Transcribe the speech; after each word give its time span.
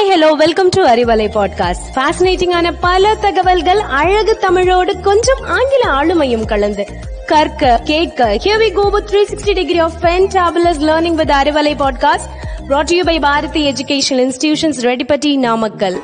Hi 0.00 0.12
hello 0.12 0.32
welcome 0.36 0.68
to 0.68 0.86
Arivalai 0.86 1.26
podcast 1.28 1.82
ஃபேசினேட்டிங்கான 1.94 2.74
பல 2.80 3.14
தகவல்கள் 3.14 3.78
அழகு 3.78 4.36
தமிழோடு 4.36 5.00
கொஞ்சம் 5.00 5.40
ஆங்கில 5.40 5.90
ஆளுமையும் 5.90 6.44
கலந்து. 6.46 6.86
கற்க 7.26 7.80
கேட்க 7.84 8.34
here 8.34 8.60
we 8.60 8.72
go 8.72 8.88
with 8.88 9.08
360 9.08 9.54
degree 9.54 9.78
of 9.78 9.92
fantabulous 10.00 10.80
learning 10.80 11.14
with 11.14 11.30
Arivalai 11.30 11.74
podcast 11.82 12.28
brought 12.68 12.82
to 12.82 12.96
you 12.96 13.04
by 13.04 13.20
Bharathi 13.20 13.72
educational 13.72 14.30
institutions 14.30 14.80
Redipatti 14.80 15.38
Namakkal 15.38 16.00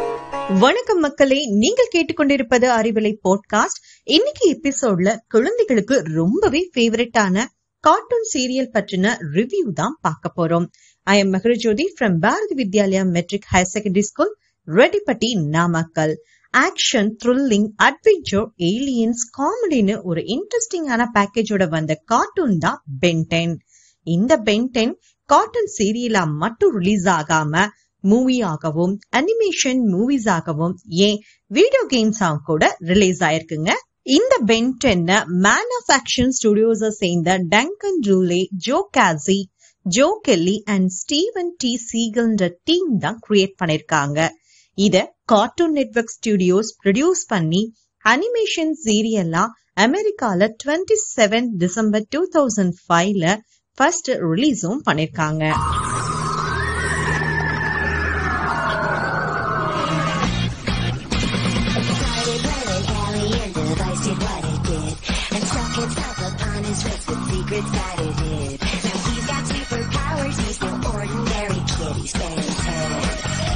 வணக்கம் 0.61 1.01
மக்களே 1.01 1.47
நீங்கள் 1.47 1.89
கேட்டுக்கொண்டிருப்பது 1.95 2.71
அறிவலை 2.81 3.17
பாட்காஸ்ட் 3.29 3.81
இன்னைக்கு 4.03 4.61
எபிசோட்ல 4.61 5.17
குழந்தைகளுக்கு 5.29 6.03
ரொம்பவே 6.05 6.71
ஃபேவரட்டான 6.75 7.45
கார்ட்டூன் 7.81 8.29
சீரியல் 8.35 8.71
பற்றின 8.73 9.17
ரிவ்யூ 9.33 9.73
தான் 9.75 9.99
பார்க்க 10.01 10.33
போறோம். 10.37 10.67
I 11.07 11.15
am 11.19 11.33
Makarajothi 11.35 11.85
from 11.93 12.17
Bharathi 12.23 12.55
Vidyalaya 12.61 13.03
matric 13.17 13.47
higher 13.51 13.71
secondary 13.75 14.03
school 14.09 14.33
Redipatti 14.69 15.29
Namakkal 15.51 16.15
action 16.55 17.11
thrilling 17.23 17.69
adventure 17.85 18.47
aliens 18.71 19.23
காமெடின்னு 19.39 19.97
ஒரு 20.03 20.21
இன்ட்ரெஸ்டிங்கான 20.37 21.05
பேக்கேஜோட 21.17 21.65
வந்த 21.69 21.95
கார்ட்டூன் 22.05 22.59
தான் 22.59 22.81
பென்டென் 23.03 23.55
இந்த 24.07 24.33
பென்டென் 24.49 24.95
கார்ட்டூன் 25.29 25.71
சீரியலா 25.79 26.25
மட்டும் 26.43 26.75
ரிலீஸ் 26.79 27.09
ஆகாம 27.19 27.65
மூவியாகவும் 28.05 28.95
அனிமேஷன் 29.13 29.81
மூவிஸ் 29.93 30.29
ஆகவும் 30.29 30.75
ஏன் 31.07 31.19
வீடியோ 31.51 31.83
கேம்ஸாக 31.91 32.37
கூட 32.45 32.65
ரிலீஸ் 32.91 33.21
ஆயிருக்குங்க. 33.21 33.71
இந்த 34.17 34.35
பென்டென்ன 34.47 35.13
மேன் 35.45 35.73
ஆஃப் 35.79 35.91
ஆக்ஷன் 35.95 36.35
ஸ்டுடியோஸ 36.37 36.91
சேர்ந்த 37.01 37.31
Duncan 37.55 38.01
ஜூலே 38.07 38.43
Joe 38.67 38.79
Casey 38.91 39.39
Joe 39.95 40.07
Kelly 40.27 40.55
and 40.67 40.89
Steven 40.91 41.51
T 41.63 41.71
சீகல்ன்ற 41.89 42.45
team 42.65 42.89
தான் 42.99 43.19
கிரியேட் 43.27 43.53
பண்ணிருக்காங்க. 43.61 44.19
இத 44.79 44.97
கார்ட்டூன் 45.33 45.75
நெட்வொர்க் 45.79 46.15
ஸ்டுடியோஸ் 46.15 46.71
ப்ரொடியூஸ் 46.83 47.23
பண்ணி 47.29 47.63
அனிமேஷன் 48.05 48.75
சீரியலா 48.85 49.45
அமெரிக்கால 49.85 50.49
twenty 50.63 50.97
seven 51.17 51.49
December 51.63 52.07
two 52.15 52.23
thousand 52.37 52.75
ஃபைவ்ல 52.83 53.27
ஃபர்ஸ்ட் 53.79 54.11
ரிலீஸும் 54.31 54.83
பண்ணிருக்காங்க. 54.89 55.45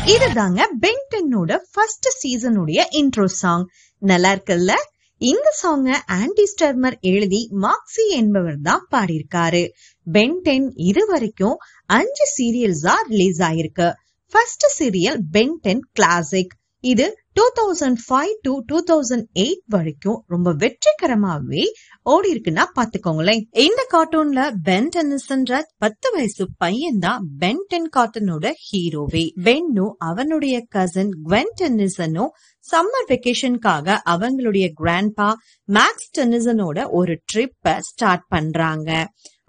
இதுதாங்க 0.06 0.60
பென்டனோட 0.82 1.56
ஃபர்ஸ்ட் 1.72 2.06
சீசனுடைய 2.20 2.80
இன்ட்ரோ 3.00 3.24
சாங் 3.24 3.64
நல்லா 4.02 4.30
இருக்குல்ல? 4.32 4.72
இந்த 5.20 5.48
சாங்க 5.62 5.88
ஆண்டி 6.06 6.44
ஸ்டர்மர் 6.52 6.96
எழுதி 7.00 7.50
மாக்ஸி 7.62 8.04
என்பவர் 8.10 8.60
தான் 8.60 8.86
பாடியிருக்காரு. 8.90 9.62
பென்டென் 10.06 10.68
இது 10.74 11.06
வரைக்கும் 11.06 11.56
அஞ்சு 11.86 12.26
சீரியல்ஸா 12.36 12.94
ரிலீஸ் 13.10 13.40
ஆயிருக்கு. 13.42 13.88
First 14.32 14.66
serial 14.78 15.20
Ben Ten 15.32 15.84
classic 15.92 16.54
இது 16.84 17.06
two 17.32 17.44
thousand 17.58 17.98
five 18.08 18.34
to 18.42 18.52
two 18.66 18.78
thousand 18.90 19.26
eight 19.34 19.64
வரைக்கும் 19.66 20.24
ரொம்ப 20.26 20.52
வெற்றிகரமாவே 20.52 21.64
ஓடி 22.12 22.30
இருக்குன்னா 22.34 22.64
பாத்துக்கோங்களேன். 22.76 23.42
இந்த 23.64 23.80
கார்ட்டூன்ல 23.94 24.40
பென் 24.68 24.88
டென்னிசன்ற 24.96 25.60
பத்து 25.78 26.08
வயசு 26.14 26.44
பையன் 26.62 27.00
தான் 27.06 27.24
பென் 27.42 27.64
டென் 27.68 27.90
கார்ட்டூனோட 27.96 28.46
ஹீரோவே. 28.66 29.24
பென்னும் 29.42 29.96
அவனுடைய 30.10 30.56
கசின் 30.76 31.12
குவென் 31.26 31.52
டென்னிசனும் 31.60 32.32
சம்மர் 32.66 33.08
வெக்கேஷனுக்காக 33.10 33.96
அவங்களுடைய 34.12 34.66
கிராண்ட்பா 34.80 35.28
மேக்ஸ் 35.68 36.10
டென்னிசனோட 36.18 36.78
ஒரு 36.98 37.14
ட்ரிப்ப 37.30 37.76
ஸ்டார்ட் 37.88 38.26
பண்றாங்க. 38.28 38.90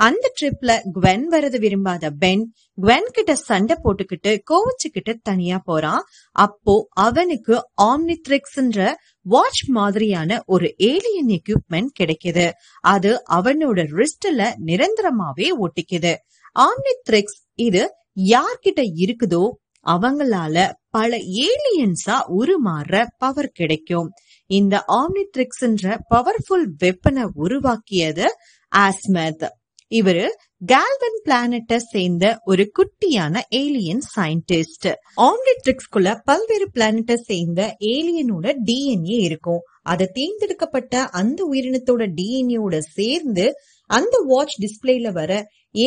அந்த 0.06 0.25
ட்ரிப்ல 0.38 0.72
குவென் 0.94 1.25
வரது 1.31 1.57
விரும்பாத 1.63 2.06
பென் 2.22 2.44
குவென் 2.78 3.09
கிட்ட 3.16 3.31
சண்டை 3.47 3.75
போட்டுக்கிட்டு 3.84 4.31
கோவச்சுக்கிட்டு 4.52 5.13
தனியா 5.30 5.57
போறான். 5.69 6.06
அப்போ 6.36 6.75
அவனுக்கு 7.06 7.56
ஆம்னித்ரிக்ஸ்ன்ற 7.81 8.80
வாட்ச் 9.24 9.70
மாதிரியான 9.70 10.44
ஒரு 10.46 10.74
ஏலியன் 10.78 11.28
எக்யூப்மெண்ட் 11.28 11.88
கிடைக்குது. 12.00 12.52
அது 12.82 13.24
அவனோட 13.30 13.80
ரிஸ்ட்ல 13.92 14.54
நிரந்தரமாவே 14.66 15.50
ஒட்டிக்குது. 15.59 16.16
ஆம்னித்ரிக்ஸ் 16.59 17.40
இது 17.56 17.96
யார்கிட்ட 18.16 18.81
இருக்குதோ 18.96 19.50
அவங்களால 19.86 20.72
பல 20.90 21.18
ஏலியன்ஸா 21.18 22.18
உருமாற 22.38 23.06
பவர் 23.18 23.52
கிடைக்கும். 23.54 24.12
இந்த 24.46 24.84
ஆம்னித்ரிக்ஸ்ன்ற 24.88 25.98
பவர்ஃபுல் 26.16 26.68
வெப்பனை 26.84 27.28
உருவாக்கியது 27.34 28.28
ஆஸ்மத் 28.76 29.48
இவரு 29.92 30.28
கால்வன் 30.62 31.20
பிளானட்டை 31.26 31.78
சேர்ந்த 31.92 32.26
ஒரு 32.44 32.64
குட்டியான 32.78 33.40
ஏலியன் 33.50 34.02
சயின்டிஸ்ட் 34.16 34.88
ஆம்னிட்ரிக்ஸ்குள்ள 35.28 36.10
பல்வேறு 36.24 36.68
பிளானட்டை 36.76 37.16
சேர்ந்த 37.30 37.62
ஏலியனோட 37.80 38.54
டிஎன்ஏ 38.68 39.18
இருக்கும். 39.22 39.64
அதை 39.84 40.08
தேர்ந்தெடுக்கப்பட்ட 40.14 41.04
அந்த 41.04 41.40
உயிரினத்தோட 41.52 42.06
டிஎன்ஏவோட 42.18 42.78
சேர்ந்து 42.98 43.46
அந்த 43.90 44.24
வாட்ச் 44.28 44.56
டிஸ்பிளேல 44.64 45.12
வர 45.12 45.32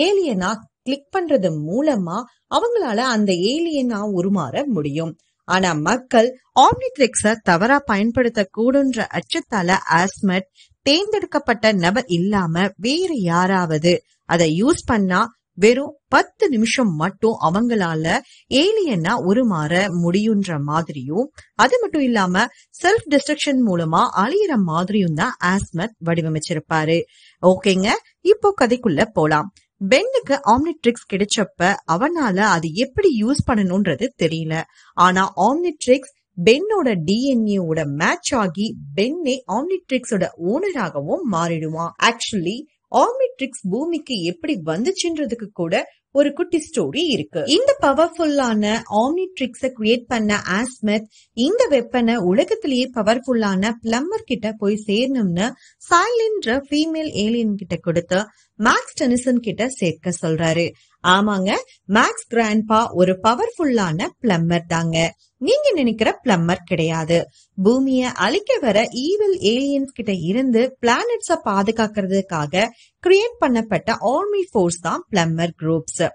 ஏலியனா 0.01 0.51
கிளிக் 0.83 1.09
பண்றது 1.17 1.51
மூலமா 1.69 2.19
அவங்களால 2.57 2.97
அந்த 3.15 3.33
ஏலியனா 3.53 4.01
உருமாற 4.19 4.67
முடியும். 4.67 5.15
ஆனா 5.49 5.73
மக்கள் 5.89 6.29
ஆம்னிட்ரிக்ஸ 6.61 7.35
தவறா 7.43 7.79
பயன்படுத்த 7.85 8.51
கூடுன்ற 8.57 9.07
அச்சத்தால 9.19 9.77
ஆஸ்மட் 10.01 10.49
தேர்ந்தெடுக்கப்பட்ட 10.87 11.73
நபர் 11.73 12.11
இல்லாம 12.19 12.67
வேற 12.77 13.11
யாராவது 13.23 13.93
அதை 14.29 14.49
யூஸ் 14.63 14.85
பண்ணா 14.87 15.21
வெறும் 15.59 15.93
பத்து 16.09 16.45
நிமிஷம் 16.49 16.93
மட்டும் 16.95 17.37
அவங்களால 17.47 18.07
ஏலியனா 18.51 19.13
உருமாற 19.29 19.73
முடியுன்ற 20.03 20.57
மாதிரியும் 20.61 21.27
அது 21.55 21.75
மட்டும் 21.81 22.03
இல்லாம 22.03 22.45
செல்ஃப் 22.83 23.07
டிஸ்ட்ரக்ஷன் 23.11 23.61
மூலமா 23.67 24.03
அழியிற 24.23 24.55
மாதிரியும் 24.63 25.15
தான் 25.15 25.37
ஆஸ்மத் 25.45 25.95
வடிவமைச்சிருப்பாரு. 26.05 26.99
ஓகேங்க 27.43 27.89
இப்போ 28.25 28.51
கதைக்குள்ள 28.61 29.05
போலாம். 29.13 29.49
பென்னுக்கு 29.81 30.37
ஆம்னிட்ரிக்ஸ் 30.53 31.09
கிடைச்சப்ப 31.13 31.71
அவனால 31.93 32.37
அது 32.57 32.69
எப்படி 32.75 33.09
யூஸ் 33.23 33.47
பண்ணணும்ன்றது 33.47 34.09
தெரியல. 34.23 34.55
ஆனா 34.97 35.23
ஆம்னிட்ரிக்ஸ் 35.47 36.15
பென்னோட 36.37 36.89
டிஎன்ஏவோட 37.09 37.81
மேட்ச் 38.01 38.33
ஆகி 38.35 38.67
பென்னே 38.95 39.35
ஆம்னிட்ரிக்ஸோட 39.57 40.25
ஓனராகவும் 40.53 41.25
மாறிடுவான். 41.33 41.93
ஆக்சுவலி 42.03 42.57
ஆம்னிட்ரிக்ஸ் 43.03 43.65
பூமிக்கு 43.71 44.17
எப்படி 44.23 44.55
வந்துச்சுன்றதுக்கு 44.67 45.47
கூட 45.53 45.75
ஒரு 46.13 46.33
குட்டி 46.33 46.59
ஸ்டோரி 46.65 47.03
இருக்கு. 47.15 47.41
இந்த 47.47 47.71
பவர்ஃபுல்லான 47.83 48.65
ஆம்னிட்ரிக்ஸ 49.01 49.71
கிரியேட் 49.79 50.05
பண்ண 50.07 50.37
ஆஸ்மெத் 50.59 51.07
இந்த 51.37 51.63
வெப்பனை 51.71 52.15
உலகத்திலேயே 52.31 52.87
பவர்ஃபுல்லான 52.95 53.73
பிளம்பர் 53.81 54.25
கிட்ட 54.25 54.53
போய் 54.53 54.77
சேரணும்னு 54.87 55.47
சைலன்ற 55.91 56.59
ஃபீமேல் 56.69 57.11
ஏலியன் 57.25 57.55
கிட்ட 57.55 57.77
கொடுத்து 57.77 58.21
மேக்ஸ் 58.59 58.97
டெனிசன் 58.97 59.41
கிட்ட 59.41 59.63
சேர்க்க 59.69 60.13
சொல்றாரு. 60.23 60.67
ஆமாங்க 61.05 61.51
மேக்ஸ் 61.89 62.27
கிராண்ட்பா 62.31 62.81
ஒரு 62.93 63.13
பவர்ஃபுல்லான 63.23 64.07
பிளம்பர் 64.21 64.69
தாங்க. 64.69 64.97
நீங்க 65.37 65.69
நினைக்கிற 65.75 66.11
பிளம்பர் 66.23 66.63
கிடையாது. 66.65 67.19
பூமிய 67.59 68.13
அழிக்க 68.27 68.59
வர 68.59 68.79
ஈவில் 69.07 69.37
ஏலியன்ஸ் 69.53 69.97
கிட்ட 69.99 70.13
இருந்து 70.31 70.63
பிளானட்ஸ 70.83 71.39
பாதுகாக்கிறதுக்காக 71.49 72.65
கிரியேட் 73.05 73.41
பண்ணப்பட்ட 73.41 73.97
ஆர்மி 74.15 74.43
ஃபோர்ஸ் 74.51 74.81
தான் 74.81 75.05
பிளம்பர் 75.11 75.55
குரூப்ஸ் 75.63 76.07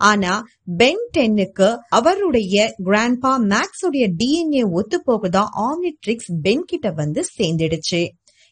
ஆனா 0.00 0.32
பென் 0.76 1.04
டென்னுக்கு 1.16 1.68
அவருடைய 1.88 2.74
கிராண்ட்பா 2.84 3.32
மேக்ஸோடைய 3.52 4.06
டிஎன்ஏ 4.20 4.62
ஒத்து 4.70 4.98
போகதான் 5.06 5.52
ஆம்னிட்ரிக்ஸ் 5.68 6.32
பென் 6.42 6.64
கிட்ட 6.64 6.90
வந்து 6.90 7.24
சேர்ந்துடுச்சு. 7.38 8.02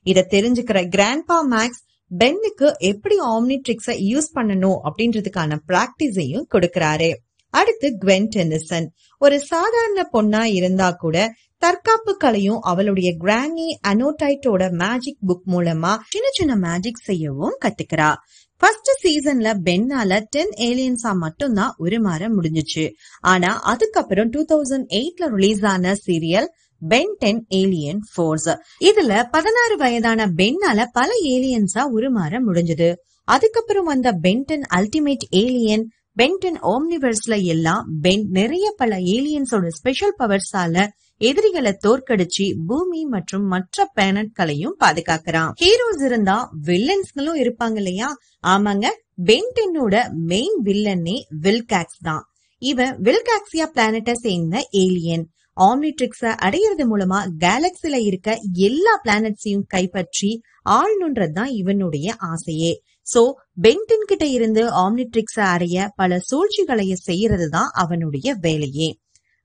இத 0.07 0.27
தெரிஞ்சுக்கிற 0.31 0.79
கிராண்ட்பா 0.97 1.37
மேக்ஸ் 1.55 1.83
பென்னுக்கு 2.11 2.73
எப்படி 2.79 3.17
ஆம்னிட்ரிக்ஸ 3.19 3.93
யூஸ் 4.11 4.31
பண்ணணும் 4.35 4.79
அப்படின்றதுக்கான 4.85 5.59
பிராக்டிஸையும் 5.69 6.47
கொடுக்கிறாரு. 6.55 7.11
அடுத்து 7.51 7.99
குவென் 8.01 8.27
டென்னிசன் 8.27 8.93
ஒரு 9.19 9.41
சாதாரண 9.41 10.09
பொண்ணா 10.13 10.43
இருந்தா 10.43 10.91
கூட 10.91 11.33
தற்காப்பு 11.59 12.13
கலையும் 12.17 12.61
அவளுடைய 12.61 13.17
கிராங்கி 13.21 13.69
அனோடைட்டோட 13.89 14.71
மேஜிக் 14.71 15.23
புக் 15.29 15.47
மூலமா 15.47 15.93
சின்ன 16.09 16.29
சின்ன 16.33 16.57
மேஜிக் 16.57 17.05
செய்யவும் 17.05 17.59
கத்துக்கிறா. 17.65 18.15
ஃபர்ஸ்ட் 18.57 18.91
சீசன்ல 19.03 19.49
பென்னால 19.65 20.21
டென் 20.31 20.53
ஏலியன்ஸா 20.57 21.13
மட்டும்தான் 21.15 21.75
உருமாற 21.79 22.29
முடிஞ்சுச்சு. 22.37 22.85
ஆனா 23.21 23.61
அதுக்கப்புறம் 23.61 24.29
டூ 24.29 24.45
தௌசண்ட் 24.53 24.87
எயிட்ல 24.99 25.29
ரிலீஸ் 25.37 25.65
ஆன 25.65 25.95
serial 26.07 26.47
Ben 26.89 27.15
Ten 27.19 27.45
alien 27.49 28.01
force 28.15 28.49
இதுல 28.81 29.23
பதினாறு 29.31 29.77
வயதான 29.77 30.27
பென்னால 30.37 30.85
பல 30.93 31.11
ஏலியன்ஸா 31.25 31.83
உருமாற 31.97 32.41
முடிஞ்சது. 32.47 32.89
அதுக்கப்புறம் 33.29 33.85
வந்த 33.85 34.09
Ben Ten 34.23 34.65
ultimate 34.75 35.25
alien 35.31 35.85
Ben Ten 36.19 36.59
ஓம்னிவர்ஸ்ல 36.63 37.45
எல்லாம் 37.45 37.87
பென் 38.03 38.27
நிறைய 38.31 38.75
பல 38.77 38.97
ஏலியன்ஸோட 38.97 39.67
ஸ்பெஷல் 39.69 40.15
பவர்ஸால 40.19 40.87
எதிரிகளை 41.19 41.73
தோற்கடிச்சு 41.87 42.47
பூமி 42.67 43.05
மற்றும் 43.05 43.47
மற்ற 43.47 43.93
பிளானட்களையும் 43.97 44.77
பாதுகாக்கிறான். 44.85 45.53
ஹீரோஸ் 45.61 46.05
இருந்தா 46.05 46.51
வில்லன்ஸ்களும் 46.67 47.41
இருப்பாங்க 47.41 47.77
இல்லையா? 47.77 48.09
ஆமாங்க. 48.47 48.87
பென்டென்னோட 49.23 49.97
மெயின் 50.31 50.57
வில்லன்னே 50.65 51.17
வில்காக்ஸ் 51.43 52.03
தான். 52.03 52.25
இவன் 52.59 52.97
வில்காக்சியா 52.99 53.67
பிளானட்டை 53.75 54.13
சேர்ந்த 54.13 54.67
ஏலியன் 54.71 55.25
ஆம்னிட்ரிக்ஸ 55.57 56.23
அடையிறது 56.47 56.85
மூலமா 56.93 57.19
கேலக்சில 57.39 57.99
இருக்க 58.07 58.31
எல்லா 58.53 58.95
பிளானட்ஸையும் 59.05 59.67
கைப்பற்றி 59.67 60.31
ஆளணுன்றதுதான் 60.71 61.53
இவனுடைய 61.61 62.15
ஆசையே. 62.33 62.73
சோ 63.15 63.23
பென்டன் 63.63 64.07
கிட்ட 64.07 64.25
இருந்து 64.27 64.63
ஆம்னிட்ரிக்ஸை 64.83 65.45
அடைய 65.55 65.89
பல 65.95 66.19
சூழ்ச்சிகளை 66.19 66.87
செய்யறது 66.95 67.49
தான் 67.49 67.71
அவனுடைய 67.73 68.35
வேலையே. 68.41 68.89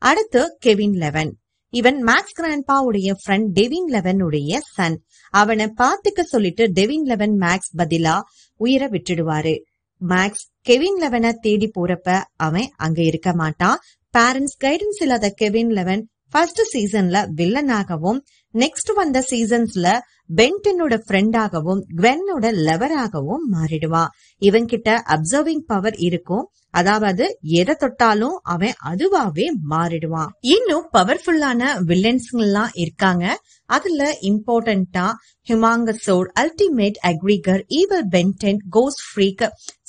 அடுத்து 0.02 0.42
கெவின் 0.60 0.94
லெவன் 0.94 1.32
இவன் 1.74 2.00
மேக்ஸ் 2.04 2.38
கிராண்ட்பாவுடைய 2.38 3.10
ஃப்ரெண்ட் 3.22 3.50
டெவின் 3.54 3.88
லெவன் 3.88 4.22
உடைய 4.22 4.60
சன் 4.76 4.96
அவனை 5.34 5.66
பாத்துக்க 5.82 6.22
சொல்லிட்டு 6.22 6.66
டெவின் 6.70 7.06
லெவன் 7.06 7.36
மேக்ஸ் 7.40 7.74
பதிலா 7.78 8.16
உயிரை 8.60 8.88
விட்டுடுவாரு. 8.88 9.56
மேக்ஸ் 10.02 10.46
கெவின் 10.62 10.98
லெவனை 11.02 11.32
தேடி 11.42 11.72
போறப்ப 11.76 12.22
அவன் 12.36 12.68
அங்க 12.78 13.00
இருக்க 13.02 13.34
மாட்டான். 13.34 13.80
பேரண்ட்ஸ் 14.14 14.58
கைடன்ஸ் 14.60 15.02
இல்லாத 15.02 15.28
கெவின் 15.38 15.72
லெவன் 15.72 16.02
ஃபர்ஸ்ட் 16.34 16.62
சீசன்ல 16.74 17.18
வில்லனாகவும் 17.36 18.20
நெக்ஸ்ட் 18.54 18.92
வந்த 18.96 19.20
சீசன்ஸ்ல 19.30 19.88
பென்டனோட 20.30 20.96
ஃப்ரெண்டாகவும் 21.06 21.82
குவென்னோட 21.98 22.46
லெவராகவும் 22.68 23.46
மாறிடுவான் 23.52 24.12
இவன் 24.42 24.66
கிட்ட 24.66 24.90
அப்சர்விங் 25.08 25.64
பவர் 25.66 25.98
இருக்கும். 25.98 26.46
அதாவது 26.72 27.26
எதை 27.60 27.76
தொட்டாலும் 27.76 28.36
அவன் 28.54 28.76
அதுவாவே 28.90 29.48
மாறிடுவான் 29.70 30.34
இன்னும் 30.48 30.88
பவர்ஃபுல்லான 30.94 31.72
வில்லன்ஸ் 31.88 32.30
எல்லாம் 32.38 32.74
இருக்காங்க. 32.74 33.26
அதுல 33.70 34.04
இம்பார்ட்டன்டா 34.22 35.08
ஹிமாங்கசோட் 35.48 36.30
ultimate 36.42 37.00
Aggregor 37.04 37.64
evil 37.80 38.08
Ben Ten 38.12 38.62
Ghostfreak 39.06 39.46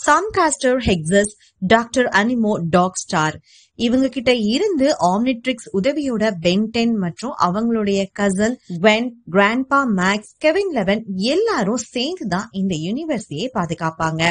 Charmcaster 0.07 0.79
ஹெக்ஸஸ் 0.87 1.33
doctor 1.63 2.09
Animo 2.21 2.53
talk 2.71 2.95
star 2.95 3.37
இவங்க 3.79 4.07
கிட்ட 4.09 4.35
இருந்து 4.35 4.87
ஆம்னிட்ரிக்ஸ் 5.09 5.69
உதவியோட 5.73 6.25
பென்டென் 6.43 6.95
மற்றும் 6.97 7.35
அவங்களுடைய 7.47 8.01
cousin 8.19 8.57
Gwen 8.81 9.09
grandpa 9.31 9.81
Max 9.97 10.30
Kevin 10.45 10.73
Levin 10.77 11.03
எல்லாரும் 11.35 11.83
சேர்ந்து 11.95 12.27
தான் 12.35 12.49
இந்த 12.61 12.75
யூனிவர்ஸையே 12.87 13.47
பாதுகாப்பாங்க. 13.59 14.23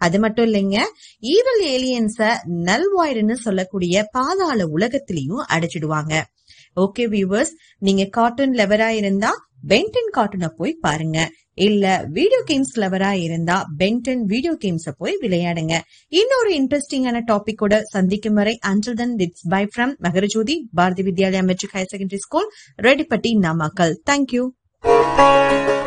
அது 0.00 0.16
மட்டும் 0.24 0.46
இல்லைங்க 0.48 0.78
ஈவல் 1.34 1.62
ஏலியன்ஸ 1.74 2.28
நல்வாய்டுன்னு 2.68 3.36
சொல்லக்கூடிய 3.46 4.04
பாதாள 4.16 4.60
உலகத்திலையும் 4.76 5.44
அடைச்சிடுவாங்க. 5.54 6.14
ஓகே 6.84 7.04
வியூவர்ஸ் 7.14 7.52
நீங்க 7.86 8.04
கார்ட்டூன் 8.16 8.54
லெவரா 8.60 8.88
இருந்தா 9.00 9.32
பென்டன் 9.72 10.10
கார்ட்டூனை 10.16 10.48
போய் 10.58 10.80
பாருங்க. 10.86 11.18
இல்ல 11.66 11.84
வீடியோ 12.16 12.40
கேம்ஸ் 12.48 12.74
லெவரா 12.82 13.12
இருந்தா 13.26 13.54
பென்டன் 13.80 14.22
வீடியோ 14.32 14.52
கேம்ஸ 14.64 14.92
போய் 14.98 15.14
விளையாடுங்க. 15.22 15.74
இன்னொரு 16.20 16.50
இன்ட்ரெஸ்டிங்கான 16.60 17.22
டாபிக்கோட 17.30 17.74
சந்திக்கும் 17.94 18.38
வரை 18.40 18.54
until 18.70 18.98
then 19.00 19.14
it's 19.26 19.46
bye 19.54 19.62
from 19.72 19.94
Makarajothi 20.06 20.56
Bharathi 20.80 21.04
Vidyalaya 21.08 21.42
matric 21.50 21.74
higher 21.76 21.92
secondary 21.94 22.22
school 22.26 22.48
Redipatti 22.88 23.32
Namakkal. 23.46 23.94
Thank you 24.10 24.44
Música 24.86 25.85